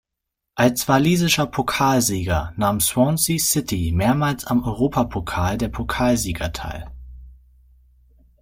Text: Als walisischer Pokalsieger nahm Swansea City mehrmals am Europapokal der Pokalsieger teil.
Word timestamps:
Als 0.55 0.87
walisischer 0.87 1.45
Pokalsieger 1.45 2.53
nahm 2.57 2.79
Swansea 2.79 3.37
City 3.37 3.91
mehrmals 3.95 4.45
am 4.45 4.63
Europapokal 4.63 5.59
der 5.59 5.67
Pokalsieger 5.67 6.51
teil. 6.51 6.89